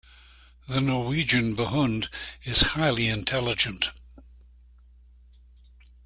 [0.67, 2.07] The Norwegian Buhund
[2.43, 3.91] is highly intelligent.